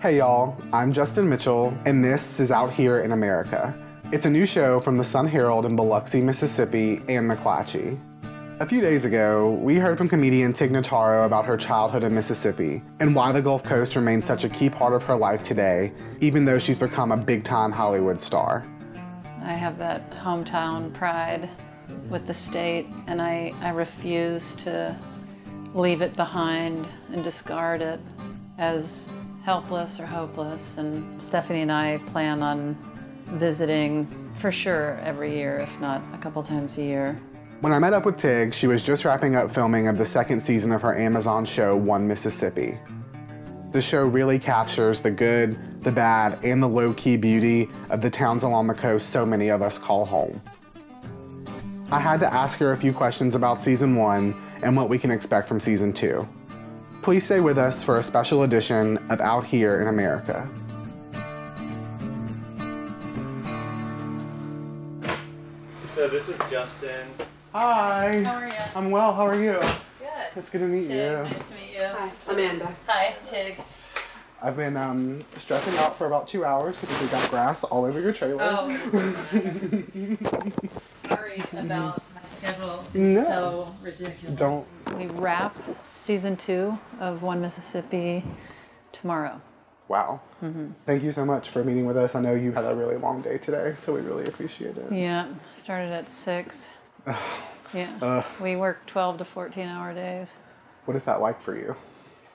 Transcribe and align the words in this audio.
Hey 0.00 0.16
y'all, 0.16 0.56
I'm 0.72 0.94
Justin 0.94 1.28
Mitchell, 1.28 1.76
and 1.84 2.02
this 2.02 2.40
is 2.40 2.50
Out 2.50 2.72
Here 2.72 3.00
in 3.00 3.12
America. 3.12 3.74
It's 4.10 4.24
a 4.24 4.30
new 4.30 4.46
show 4.46 4.80
from 4.80 4.96
the 4.96 5.04
Sun 5.04 5.26
Herald 5.26 5.66
in 5.66 5.76
Biloxi, 5.76 6.22
Mississippi, 6.22 7.02
and 7.06 7.30
McClatchy. 7.30 7.98
A 8.60 8.66
few 8.66 8.80
days 8.80 9.04
ago, 9.04 9.50
we 9.50 9.76
heard 9.76 9.98
from 9.98 10.08
comedian 10.08 10.54
Tig 10.54 10.70
Notaro 10.70 11.26
about 11.26 11.44
her 11.44 11.58
childhood 11.58 12.02
in 12.02 12.14
Mississippi 12.14 12.80
and 12.98 13.14
why 13.14 13.30
the 13.30 13.42
Gulf 13.42 13.62
Coast 13.62 13.94
remains 13.94 14.24
such 14.24 14.44
a 14.44 14.48
key 14.48 14.70
part 14.70 14.94
of 14.94 15.02
her 15.02 15.14
life 15.14 15.42
today, 15.42 15.92
even 16.22 16.46
though 16.46 16.58
she's 16.58 16.78
become 16.78 17.12
a 17.12 17.16
big 17.18 17.44
time 17.44 17.70
Hollywood 17.70 18.18
star. 18.18 18.64
I 19.42 19.52
have 19.52 19.76
that 19.80 20.10
hometown 20.12 20.94
pride 20.94 21.46
with 22.08 22.26
the 22.26 22.32
state, 22.32 22.86
and 23.06 23.20
I, 23.20 23.52
I 23.60 23.68
refuse 23.68 24.54
to 24.54 24.98
leave 25.74 26.00
it 26.00 26.16
behind 26.16 26.88
and 27.12 27.22
discard 27.22 27.82
it 27.82 28.00
as 28.56 29.12
helpless 29.42 29.98
or 30.00 30.06
hopeless. 30.06 30.76
And 30.76 31.20
Stephanie 31.20 31.62
and 31.62 31.72
I 31.72 31.98
plan 32.08 32.42
on 32.42 32.76
visiting 33.26 34.06
for 34.34 34.50
sure 34.50 34.98
every 35.02 35.34
year, 35.34 35.58
if 35.58 35.80
not 35.80 36.02
a 36.12 36.18
couple 36.18 36.42
times 36.42 36.78
a 36.78 36.82
year. 36.82 37.20
When 37.60 37.72
I 37.72 37.78
met 37.78 37.92
up 37.92 38.06
with 38.06 38.16
Tig, 38.16 38.54
she 38.54 38.66
was 38.66 38.82
just 38.82 39.04
wrapping 39.04 39.36
up 39.36 39.52
filming 39.52 39.86
of 39.88 39.98
the 39.98 40.06
second 40.06 40.40
season 40.42 40.72
of 40.72 40.80
her 40.82 40.96
Amazon 40.96 41.44
show, 41.44 41.76
One 41.76 42.08
Mississippi. 42.08 42.78
The 43.72 43.80
show 43.80 44.04
really 44.04 44.38
captures 44.38 45.00
the 45.00 45.10
good, 45.10 45.82
the 45.82 45.92
bad, 45.92 46.42
and 46.44 46.62
the 46.62 46.66
low 46.66 46.92
key 46.94 47.16
beauty 47.16 47.68
of 47.90 48.00
the 48.00 48.10
towns 48.10 48.42
along 48.42 48.66
the 48.66 48.74
coast 48.74 49.10
so 49.10 49.24
many 49.24 49.48
of 49.50 49.62
us 49.62 49.78
call 49.78 50.04
home. 50.06 50.40
I 51.92 52.00
had 52.00 52.18
to 52.20 52.32
ask 52.32 52.58
her 52.60 52.72
a 52.72 52.76
few 52.76 52.92
questions 52.92 53.34
about 53.34 53.60
season 53.60 53.94
one 53.94 54.34
and 54.62 54.76
what 54.76 54.88
we 54.88 54.98
can 54.98 55.10
expect 55.10 55.46
from 55.46 55.60
season 55.60 55.92
two. 55.92 56.26
Please 57.02 57.24
stay 57.24 57.40
with 57.40 57.56
us 57.56 57.82
for 57.82 57.98
a 57.98 58.02
special 58.02 58.42
edition 58.42 58.98
of 59.10 59.20
Out 59.20 59.44
Here 59.44 59.80
in 59.80 59.88
America. 59.88 60.46
So 65.80 66.08
this 66.08 66.28
is 66.28 66.38
Justin. 66.50 67.06
Hi. 67.52 68.22
How 68.22 68.34
are 68.34 68.46
you? 68.48 68.54
I'm 68.76 68.90
well. 68.90 69.14
How 69.14 69.26
are 69.26 69.34
you? 69.42 69.54
Good. 69.98 70.08
It's 70.36 70.50
good 70.50 70.58
to 70.60 70.66
meet 70.66 70.88
Tig, 70.88 70.90
you. 70.90 70.96
nice 70.96 71.48
to 71.50 71.54
meet 71.56 71.72
you. 71.72 71.86
Hi, 71.86 72.10
Amanda. 72.32 72.68
Hi, 72.86 73.14
Tig. 73.24 73.56
I've 74.42 74.56
been 74.56 74.76
um, 74.76 75.20
stressing 75.36 75.76
out 75.78 75.96
for 75.98 76.06
about 76.06 76.28
two 76.28 76.44
hours 76.44 76.78
because 76.80 77.00
we 77.00 77.08
got 77.08 77.30
grass 77.30 77.64
all 77.64 77.84
over 77.84 78.00
your 78.00 78.12
trailer. 78.12 78.38
Oh, 78.42 78.68
it 78.70 78.92
doesn't 78.92 79.94
matter. 79.94 80.68
Sorry 81.08 81.42
about 81.52 82.02
my 82.09 82.09
schedule. 82.24 82.80
It's 82.86 82.94
No. 82.94 83.24
so 83.24 83.74
ridiculous. 83.82 84.38
Don't- 84.38 84.66
We 84.96 85.06
wrap 85.06 85.54
season 85.94 86.36
two 86.36 86.78
of 87.00 87.22
One 87.22 87.40
Mississippi 87.40 88.24
tomorrow. 88.92 89.40
Wow. 89.88 90.20
Mm-hmm. 90.42 90.68
Thank 90.86 91.02
you 91.02 91.10
so 91.12 91.24
much 91.24 91.48
for 91.50 91.64
meeting 91.64 91.84
with 91.86 91.96
us. 91.96 92.14
I 92.14 92.20
know 92.20 92.34
you 92.34 92.52
had 92.52 92.64
a 92.64 92.74
really 92.74 92.96
long 92.96 93.22
day 93.22 93.38
today, 93.38 93.74
so 93.76 93.92
we 93.94 94.00
really 94.00 94.24
appreciate 94.24 94.76
it. 94.76 94.92
Yeah, 94.92 95.26
started 95.56 95.92
at 95.92 96.10
six. 96.10 96.68
Yeah, 97.72 97.88
Ugh. 98.02 98.24
we 98.40 98.56
work 98.56 98.84
12 98.86 99.18
to 99.18 99.24
14 99.24 99.68
hour 99.68 99.94
days. 99.94 100.36
What 100.86 100.96
is 100.96 101.04
that 101.04 101.20
like 101.20 101.40
for 101.40 101.54
you? 101.56 101.76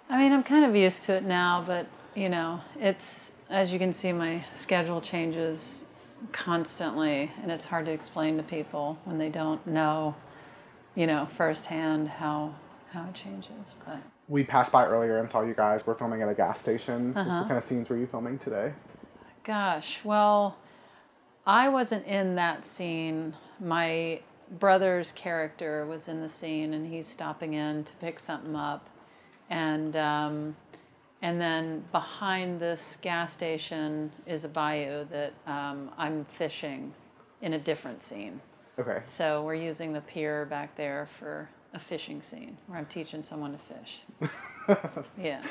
I 0.09 0.17
mean, 0.17 0.31
I'm 0.31 0.43
kind 0.43 0.63
of 0.63 0.73
used 0.77 1.03
to 1.05 1.13
it 1.15 1.25
now, 1.25 1.61
but 1.67 1.87
you 2.15 2.29
know, 2.29 2.61
it's 2.79 3.31
as 3.49 3.73
you 3.73 3.77
can 3.79 3.91
see, 3.91 4.13
my 4.13 4.45
schedule 4.53 5.01
changes 5.01 5.87
constantly, 6.31 7.31
and 7.41 7.51
it's 7.51 7.65
hard 7.65 7.85
to 7.85 7.91
explain 7.91 8.37
to 8.37 8.43
people 8.43 8.97
when 9.05 9.17
they 9.17 9.29
don't 9.29 9.65
know, 9.67 10.15
you 10.95 11.07
know, 11.07 11.25
firsthand 11.25 12.07
how 12.09 12.55
how 12.91 13.05
it 13.09 13.13
changes. 13.13 13.75
But 13.85 13.99
We 14.27 14.43
passed 14.43 14.71
by 14.71 14.85
earlier 14.85 15.17
and 15.19 15.29
saw 15.29 15.41
you 15.41 15.53
guys 15.53 15.85
were 15.85 15.95
filming 15.95 16.21
at 16.21 16.29
a 16.29 16.33
gas 16.33 16.59
station. 16.59 17.15
Uh-huh. 17.15 17.39
What 17.39 17.47
kind 17.47 17.57
of 17.57 17.63
scenes 17.63 17.89
were 17.89 17.97
you 17.97 18.07
filming 18.07 18.37
today? 18.39 18.73
gosh, 19.43 20.03
well, 20.03 20.57
I 21.45 21.69
wasn't 21.69 22.05
in 22.07 22.35
that 22.35 22.65
scene. 22.65 23.35
My 23.59 24.21
brother's 24.49 25.11
character 25.11 25.85
was 25.85 26.07
in 26.07 26.21
the 26.21 26.29
scene, 26.29 26.73
and 26.73 26.91
he's 26.91 27.07
stopping 27.07 27.53
in 27.53 27.83
to 27.83 27.93
pick 27.97 28.19
something 28.19 28.55
up, 28.55 28.89
and 29.49 29.95
um, 29.95 30.55
and 31.25 31.41
then 31.41 31.83
behind 31.91 32.59
this 32.59 32.99
gas 33.01 33.33
station 33.33 34.11
is 34.27 34.45
a 34.45 34.47
bayou 34.47 35.05
that 35.05 35.33
um, 35.47 35.89
I'm 35.97 36.23
fishing 36.23 36.93
in 37.41 37.53
a 37.53 37.57
different 37.57 38.03
scene. 38.03 38.41
Okay. 38.77 39.01
So 39.05 39.43
we're 39.43 39.55
using 39.55 39.93
the 39.93 40.01
pier 40.01 40.45
back 40.45 40.75
there 40.75 41.07
for 41.17 41.49
a 41.73 41.79
fishing 41.79 42.21
scene 42.21 42.59
where 42.67 42.77
I'm 42.77 42.85
teaching 42.85 43.23
someone 43.23 43.53
to 43.53 43.57
fish. 43.57 44.01
yeah. 45.17 45.41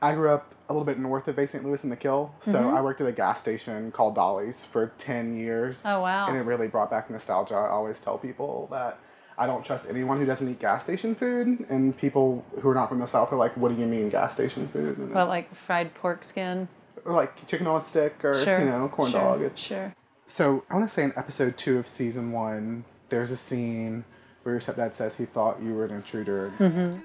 I 0.00 0.14
grew 0.14 0.30
up 0.30 0.54
a 0.68 0.72
little 0.72 0.86
bit 0.86 1.00
north 1.00 1.26
of 1.26 1.34
Bay 1.34 1.46
St. 1.46 1.64
Louis 1.64 1.82
in 1.82 1.90
the 1.90 1.96
Kill, 1.96 2.32
so 2.38 2.70
I 2.70 2.80
worked 2.80 3.00
at 3.00 3.08
a 3.08 3.12
gas 3.12 3.40
station 3.40 3.90
called 3.90 4.14
Dolly's 4.14 4.64
for 4.64 4.92
10 4.98 5.36
years. 5.36 5.78
Mm-hmm. 5.78 5.88
Oh, 5.88 6.02
wow. 6.02 6.28
And 6.28 6.36
it 6.36 6.42
really 6.42 6.68
brought 6.68 6.92
back 6.92 7.10
nostalgia. 7.10 7.56
I 7.56 7.70
always 7.70 8.00
tell 8.00 8.18
people 8.18 8.68
that 8.70 9.00
I 9.38 9.46
don't 9.46 9.64
trust 9.64 9.88
anyone 9.88 10.18
who 10.18 10.26
doesn't 10.26 10.48
eat 10.48 10.58
gas 10.60 10.84
station 10.84 11.14
food, 11.14 11.64
and 11.68 11.96
people 11.96 12.44
who 12.60 12.68
are 12.68 12.74
not 12.74 12.88
from 12.88 12.98
the 13.00 13.06
South 13.06 13.32
are 13.32 13.36
like, 13.36 13.56
what 13.56 13.74
do 13.74 13.80
you 13.80 13.86
mean 13.86 14.08
gas 14.10 14.34
station 14.34 14.68
food? 14.68 14.98
And 14.98 15.14
Well, 15.14 15.26
like 15.26 15.54
fried 15.54 15.94
pork 15.94 16.22
skin. 16.24 16.68
or 17.04 17.12
like 17.14 17.46
chicken 17.46 17.66
on 17.66 17.80
a 17.80 17.84
stick 17.84 18.24
or, 18.24 18.44
Sure. 18.44 18.58
you 18.60 18.66
know, 18.66 18.88
corn 18.88 19.10
sure, 19.10 19.20
dog. 19.20 19.42
It's, 19.42 19.62
Sure. 19.62 19.94
So 20.26 20.64
I 20.70 20.74
want 20.74 20.88
to 20.88 20.94
say 20.94 21.02
in 21.04 21.12
episode 21.16 21.56
two 21.58 21.78
of 21.78 21.86
season 21.88 22.30
one, 22.32 22.84
there's 23.08 23.30
a 23.30 23.36
scene 23.36 24.04
where 24.42 24.54
your 24.54 24.60
stepdad 24.60 24.94
says 24.94 25.16
he 25.16 25.24
thought 25.24 25.60
you 25.62 25.74
were 25.74 25.84
an 25.84 25.90
intruder. 25.92 26.52
Mm-hmm. 26.58 26.98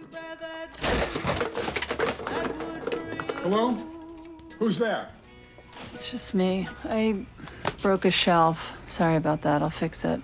Hello? 3.41 3.71
Who's 4.59 4.77
there? 4.77 5.09
It's 5.93 6.11
just 6.11 6.33
me. 6.33 6.67
I 6.85 7.25
broke 7.81 8.05
a 8.05 8.11
shelf. 8.11 8.73
Sorry 8.87 9.15
about 9.15 9.41
that. 9.43 9.61
I'll 9.61 9.69
fix 9.69 10.03
it. 10.05 10.19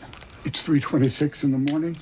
It's 0.45 0.61
3:26 0.67 1.43
in 1.43 1.51
the 1.51 1.71
morning. 1.71 1.97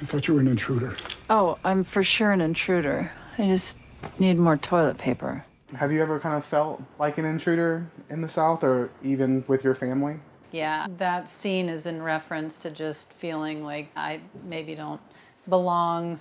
I 0.00 0.04
thought 0.04 0.28
you 0.28 0.34
were 0.34 0.40
an 0.40 0.48
intruder. 0.48 0.94
Oh, 1.30 1.58
I'm 1.64 1.84
for 1.84 2.02
sure 2.02 2.32
an 2.32 2.42
intruder. 2.42 3.12
I 3.38 3.46
just 3.46 3.78
need 4.18 4.36
more 4.36 4.58
toilet 4.58 4.98
paper. 4.98 5.44
Have 5.74 5.90
you 5.90 6.02
ever 6.02 6.20
kind 6.20 6.36
of 6.36 6.44
felt 6.44 6.82
like 6.98 7.16
an 7.16 7.24
intruder 7.24 7.86
in 8.10 8.20
the 8.20 8.28
South 8.28 8.62
or 8.62 8.90
even 9.02 9.42
with 9.48 9.64
your 9.64 9.74
family? 9.74 10.20
Yeah, 10.52 10.86
that 10.98 11.28
scene 11.28 11.68
is 11.68 11.86
in 11.86 12.02
reference 12.02 12.58
to 12.58 12.70
just 12.70 13.12
feeling 13.14 13.64
like 13.64 13.90
I 13.96 14.20
maybe 14.44 14.74
don't 14.74 15.00
belong. 15.48 16.20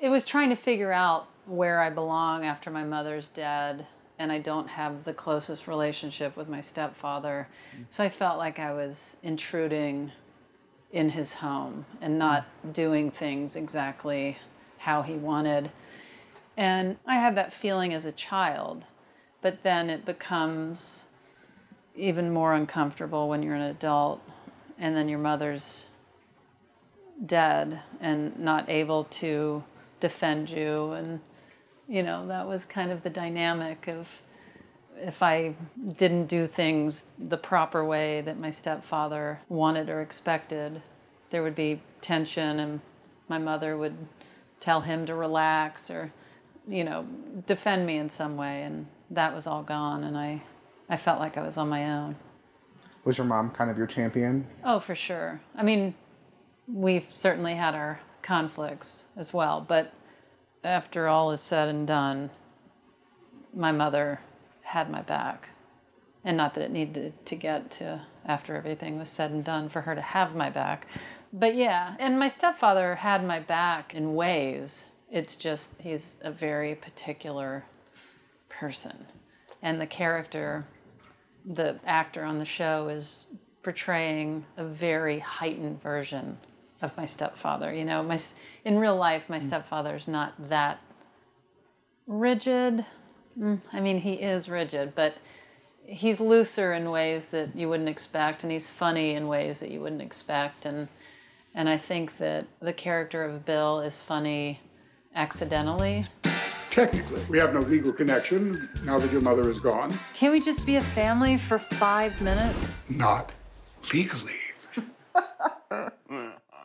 It 0.00 0.08
was 0.08 0.26
trying 0.26 0.50
to 0.50 0.56
figure 0.56 0.92
out 0.92 1.28
where 1.46 1.80
I 1.80 1.90
belong 1.90 2.44
after 2.44 2.70
my 2.70 2.84
mother's 2.84 3.28
dead, 3.28 3.86
and 4.18 4.30
I 4.30 4.38
don't 4.38 4.68
have 4.68 5.04
the 5.04 5.14
closest 5.14 5.68
relationship 5.68 6.36
with 6.36 6.48
my 6.48 6.60
stepfather. 6.60 7.48
So 7.88 8.04
I 8.04 8.08
felt 8.08 8.38
like 8.38 8.58
I 8.58 8.74
was 8.74 9.16
intruding 9.22 10.10
in 10.92 11.10
his 11.10 11.34
home 11.34 11.86
and 12.00 12.18
not 12.18 12.46
doing 12.72 13.10
things 13.10 13.56
exactly 13.56 14.36
how 14.78 15.02
he 15.02 15.14
wanted. 15.14 15.70
And 16.56 16.96
I 17.06 17.14
had 17.14 17.36
that 17.36 17.52
feeling 17.52 17.94
as 17.94 18.04
a 18.04 18.12
child, 18.12 18.84
but 19.40 19.62
then 19.62 19.88
it 19.88 20.04
becomes 20.04 21.06
even 21.94 22.32
more 22.32 22.54
uncomfortable 22.54 23.28
when 23.28 23.42
you're 23.42 23.54
an 23.54 23.62
adult 23.62 24.22
and 24.78 24.96
then 24.96 25.08
your 25.08 25.18
mother's 25.18 25.86
dead 27.24 27.80
and 28.00 28.38
not 28.38 28.68
able 28.68 29.04
to 29.04 29.62
defend 30.00 30.48
you 30.48 30.92
and 30.92 31.20
you 31.86 32.02
know 32.02 32.26
that 32.26 32.46
was 32.46 32.64
kind 32.64 32.90
of 32.90 33.02
the 33.02 33.10
dynamic 33.10 33.86
of 33.86 34.22
if 35.00 35.22
I 35.22 35.54
didn't 35.96 36.26
do 36.26 36.46
things 36.46 37.08
the 37.18 37.36
proper 37.36 37.84
way 37.84 38.20
that 38.22 38.38
my 38.38 38.50
stepfather 38.50 39.40
wanted 39.48 39.88
or 39.88 40.00
expected 40.00 40.82
there 41.30 41.42
would 41.42 41.54
be 41.54 41.80
tension 42.00 42.60
and 42.60 42.80
my 43.28 43.38
mother 43.38 43.76
would 43.76 43.96
tell 44.58 44.80
him 44.80 45.06
to 45.06 45.14
relax 45.14 45.90
or 45.90 46.12
you 46.68 46.84
know 46.84 47.06
defend 47.46 47.86
me 47.86 47.96
in 47.96 48.08
some 48.08 48.36
way 48.36 48.62
and 48.62 48.86
that 49.10 49.34
was 49.34 49.46
all 49.46 49.62
gone 49.62 50.04
and 50.04 50.16
I 50.16 50.42
I 50.90 50.96
felt 50.96 51.20
like 51.20 51.38
I 51.38 51.42
was 51.42 51.56
on 51.56 51.68
my 51.68 51.88
own. 51.92 52.16
Was 53.04 53.16
your 53.16 53.26
mom 53.26 53.50
kind 53.50 53.70
of 53.70 53.78
your 53.78 53.86
champion? 53.86 54.44
Oh, 54.64 54.80
for 54.80 54.96
sure. 54.96 55.40
I 55.54 55.62
mean, 55.62 55.94
we've 56.66 57.04
certainly 57.04 57.54
had 57.54 57.76
our 57.76 58.00
conflicts 58.22 59.06
as 59.16 59.32
well, 59.32 59.64
but 59.66 59.92
after 60.64 61.06
all 61.06 61.30
is 61.30 61.40
said 61.40 61.68
and 61.68 61.86
done, 61.86 62.30
my 63.54 63.70
mother 63.70 64.18
had 64.70 64.90
my 64.90 65.02
back. 65.02 65.50
And 66.24 66.36
not 66.36 66.54
that 66.54 66.64
it 66.64 66.70
needed 66.70 67.24
to 67.26 67.34
get 67.34 67.70
to 67.72 68.02
after 68.26 68.54
everything 68.54 68.98
was 68.98 69.08
said 69.08 69.30
and 69.30 69.44
done 69.44 69.68
for 69.68 69.82
her 69.82 69.94
to 69.94 70.00
have 70.00 70.34
my 70.36 70.50
back. 70.50 70.86
But 71.32 71.54
yeah, 71.54 71.96
and 71.98 72.18
my 72.18 72.28
stepfather 72.28 72.96
had 72.96 73.24
my 73.24 73.40
back 73.40 73.94
in 73.94 74.14
ways. 74.14 74.86
It's 75.10 75.34
just 75.34 75.80
he's 75.80 76.18
a 76.22 76.30
very 76.30 76.74
particular 76.74 77.64
person. 78.48 79.06
And 79.62 79.80
the 79.80 79.86
character 79.86 80.66
the 81.44 81.80
actor 81.84 82.22
on 82.22 82.38
the 82.38 82.44
show 82.44 82.88
is 82.88 83.26
portraying 83.62 84.44
a 84.56 84.64
very 84.64 85.18
heightened 85.18 85.82
version 85.82 86.38
of 86.82 86.96
my 86.96 87.06
stepfather. 87.06 87.72
You 87.74 87.84
know, 87.84 88.02
my 88.02 88.18
in 88.64 88.78
real 88.78 88.96
life, 88.96 89.28
my 89.28 89.38
mm. 89.38 89.42
stepfather 89.42 89.94
is 89.96 90.06
not 90.06 90.34
that 90.48 90.80
rigid. 92.06 92.84
Mm, 93.40 93.60
I 93.72 93.80
mean, 93.80 93.98
he 94.00 94.14
is 94.14 94.48
rigid, 94.48 94.94
but 94.94 95.16
he's 95.84 96.20
looser 96.20 96.72
in 96.72 96.90
ways 96.90 97.30
that 97.30 97.56
you 97.56 97.68
wouldn't 97.68 97.88
expect, 97.88 98.42
and 98.42 98.52
he's 98.52 98.70
funny 98.70 99.14
in 99.14 99.28
ways 99.28 99.60
that 99.60 99.70
you 99.70 99.80
wouldn't 99.80 100.02
expect. 100.02 100.66
And 100.66 100.88
and 101.54 101.68
I 101.68 101.76
think 101.76 102.18
that 102.18 102.46
the 102.60 102.72
character 102.72 103.24
of 103.24 103.44
Bill 103.44 103.80
is 103.80 104.00
funny 104.00 104.60
accidentally. 105.14 106.04
Technically, 106.70 107.20
we 107.28 107.38
have 107.38 107.52
no 107.52 107.60
legal 107.60 107.92
connection 107.92 108.68
now 108.84 108.98
that 109.00 109.10
your 109.10 109.20
mother 109.20 109.50
is 109.50 109.58
gone. 109.58 109.98
Can't 110.14 110.32
we 110.32 110.40
just 110.40 110.64
be 110.64 110.76
a 110.76 110.82
family 110.82 111.36
for 111.36 111.58
five 111.58 112.20
minutes? 112.20 112.74
Not 112.88 113.32
legally. 113.92 114.38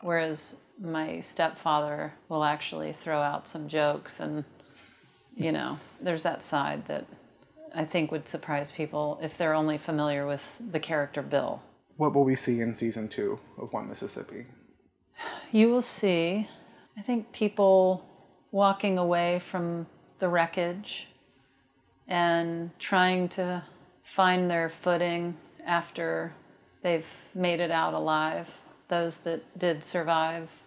Whereas 0.02 0.58
my 0.80 1.18
stepfather 1.18 2.12
will 2.28 2.44
actually 2.44 2.92
throw 2.92 3.20
out 3.20 3.48
some 3.48 3.66
jokes, 3.66 4.20
and 4.20 4.44
you 5.36 5.52
know, 5.52 5.78
there's 6.02 6.22
that 6.24 6.42
side 6.42 6.86
that 6.86 7.04
I 7.74 7.84
think 7.84 8.10
would 8.10 8.26
surprise 8.26 8.72
people 8.72 9.18
if 9.22 9.36
they're 9.36 9.54
only 9.54 9.78
familiar 9.78 10.26
with 10.26 10.60
the 10.72 10.80
character 10.80 11.22
Bill. 11.22 11.62
What 11.96 12.14
will 12.14 12.24
we 12.24 12.34
see 12.34 12.60
in 12.60 12.74
season 12.74 13.08
two 13.08 13.38
of 13.58 13.72
One 13.72 13.88
Mississippi? 13.88 14.46
You 15.52 15.70
will 15.70 15.82
see, 15.82 16.48
I 16.96 17.02
think, 17.02 17.32
people 17.32 18.04
walking 18.50 18.98
away 18.98 19.38
from 19.38 19.86
the 20.18 20.28
wreckage 20.28 21.08
and 22.08 22.70
trying 22.78 23.28
to 23.28 23.62
find 24.02 24.50
their 24.50 24.68
footing 24.68 25.36
after 25.64 26.32
they've 26.82 27.06
made 27.34 27.60
it 27.60 27.70
out 27.70 27.92
alive, 27.92 28.58
those 28.88 29.18
that 29.18 29.58
did 29.58 29.82
survive. 29.82 30.62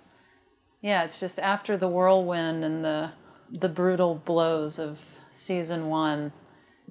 Yeah, 0.81 1.03
it's 1.03 1.19
just 1.19 1.39
after 1.39 1.77
the 1.77 1.87
whirlwind 1.87 2.63
and 2.63 2.83
the 2.83 3.13
the 3.51 3.69
brutal 3.69 4.15
blows 4.25 4.79
of 4.79 5.03
season 5.31 5.89
1, 5.89 6.31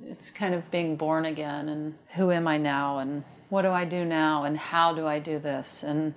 it's 0.07 0.31
kind 0.31 0.55
of 0.55 0.71
being 0.71 0.97
born 0.97 1.25
again 1.25 1.69
and 1.69 1.95
who 2.17 2.31
am 2.31 2.47
I 2.47 2.59
now 2.59 2.99
and 2.99 3.25
what 3.49 3.63
do 3.63 3.69
I 3.69 3.85
do 3.85 4.05
now 4.05 4.45
and 4.45 4.57
how 4.57 4.93
do 4.93 5.07
I 5.07 5.19
do 5.19 5.39
this? 5.39 5.83
And 5.83 6.15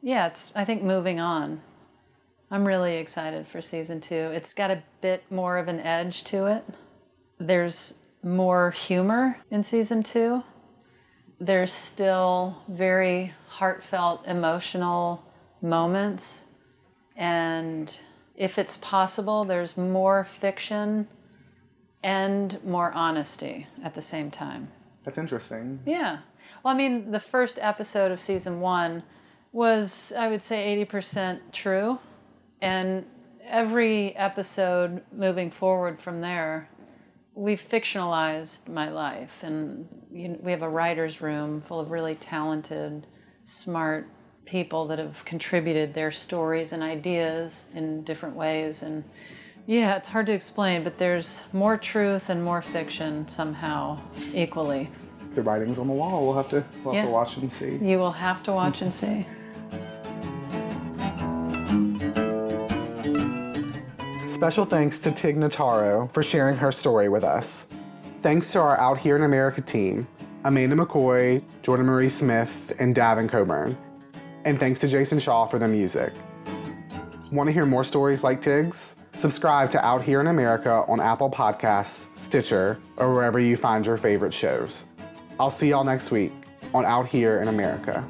yeah, 0.00 0.26
it's 0.26 0.54
I 0.56 0.64
think 0.64 0.82
moving 0.82 1.20
on. 1.20 1.60
I'm 2.50 2.64
really 2.64 2.96
excited 2.96 3.46
for 3.46 3.60
season 3.60 4.00
two. 4.00 4.14
It's 4.14 4.54
got 4.54 4.70
a 4.70 4.82
bit 5.00 5.24
more 5.30 5.58
of 5.58 5.66
an 5.66 5.80
edge 5.80 6.22
to 6.24 6.46
it. 6.46 6.64
There's 7.38 7.94
more 8.22 8.70
humor 8.70 9.38
in 9.50 9.62
season 9.62 10.02
two. 10.02 10.44
There's 11.40 11.72
still 11.72 12.62
very 12.68 13.32
heartfelt, 13.48 14.26
emotional 14.26 15.24
moments. 15.60 16.44
And 17.16 18.00
if 18.36 18.58
it's 18.58 18.76
possible, 18.76 19.44
there's 19.44 19.76
more 19.76 20.24
fiction 20.24 21.08
and 22.02 22.62
more 22.62 22.92
honesty 22.92 23.66
at 23.82 23.94
the 23.94 24.02
same 24.02 24.30
time. 24.30 24.68
That's 25.04 25.18
interesting. 25.18 25.80
Yeah. 25.86 26.18
Well, 26.62 26.74
I 26.74 26.76
mean, 26.76 27.10
the 27.10 27.20
first 27.20 27.58
episode 27.60 28.10
of 28.10 28.20
season 28.20 28.60
one 28.60 29.02
was, 29.52 30.12
I 30.16 30.28
would 30.28 30.42
say, 30.42 30.84
80% 30.84 31.40
true. 31.52 31.98
And 32.60 33.06
every 33.44 34.14
episode 34.16 35.02
moving 35.12 35.50
forward 35.50 35.98
from 35.98 36.20
there, 36.20 36.68
we've 37.34 37.62
fictionalized 37.62 38.68
my 38.68 38.90
life. 38.90 39.42
And 39.42 39.88
you 40.12 40.28
know, 40.28 40.38
we 40.40 40.50
have 40.50 40.62
a 40.62 40.68
writer's 40.68 41.20
room 41.20 41.60
full 41.60 41.80
of 41.80 41.90
really 41.90 42.14
talented, 42.14 43.06
smart 43.44 44.08
people 44.46 44.86
that 44.86 44.98
have 44.98 45.24
contributed 45.24 45.92
their 45.92 46.10
stories 46.10 46.72
and 46.72 46.82
ideas 46.82 47.66
in 47.74 48.02
different 48.04 48.34
ways. 48.36 48.82
And 48.82 49.04
yeah, 49.66 49.96
it's 49.96 50.08
hard 50.08 50.26
to 50.26 50.32
explain, 50.32 50.84
but 50.84 50.96
there's 50.96 51.42
more 51.52 51.76
truth 51.76 52.30
and 52.30 52.42
more 52.42 52.62
fiction 52.62 53.28
somehow 53.28 53.98
equally. 54.32 54.88
The 55.34 55.42
writing's 55.42 55.78
on 55.78 55.88
the 55.88 55.92
wall. 55.92 56.24
We'll 56.24 56.36
have 56.36 56.48
to 56.50 56.64
we'll 56.84 56.94
have 56.94 57.02
Yeah. 57.02 57.08
to 57.08 57.12
watch 57.12 57.36
and 57.36 57.52
see. 57.52 57.76
You 57.76 57.98
will 57.98 58.12
have 58.12 58.42
to 58.44 58.52
watch 58.52 58.80
and 58.80 58.94
see. 58.94 59.26
Special 64.26 64.64
thanks 64.64 64.98
to 65.00 65.10
Tig 65.10 65.36
Notaro 65.36 66.10
for 66.12 66.22
sharing 66.22 66.56
her 66.56 66.70
story 66.70 67.08
with 67.08 67.24
us. 67.24 67.66
Thanks 68.22 68.52
to 68.52 68.60
our 68.60 68.78
Out 68.78 68.98
Here 68.98 69.16
in 69.16 69.22
America 69.22 69.60
team, 69.60 70.06
Amanda 70.44 70.76
McCoy, 70.76 71.42
Jordan 71.62 71.86
Marie 71.86 72.08
Smith, 72.08 72.72
and 72.78 72.94
Davin 72.94 73.28
Coburn. 73.28 73.76
And 74.46 74.60
thanks 74.60 74.78
to 74.78 74.88
Jason 74.88 75.18
Shaw 75.18 75.44
for 75.46 75.58
the 75.58 75.66
music. 75.66 76.12
Want 77.32 77.48
to 77.48 77.52
hear 77.52 77.66
more 77.66 77.82
stories 77.82 78.22
like 78.22 78.40
Tig's? 78.40 78.94
Subscribe 79.12 79.72
to 79.72 79.84
Out 79.84 80.04
Here 80.04 80.20
in 80.20 80.28
America 80.28 80.84
on 80.86 81.00
Apple 81.00 81.28
Podcasts, 81.28 82.16
Stitcher, 82.16 82.78
or 82.96 83.12
wherever 83.12 83.40
you 83.40 83.56
find 83.56 83.84
your 83.84 83.96
favorite 83.96 84.32
shows. 84.32 84.86
I'll 85.40 85.50
see 85.50 85.70
y'all 85.70 85.82
next 85.82 86.12
week 86.12 86.32
on 86.72 86.84
Out 86.84 87.08
Here 87.08 87.42
in 87.42 87.48
America. 87.48 88.06